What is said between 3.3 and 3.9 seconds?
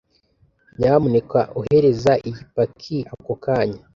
kanya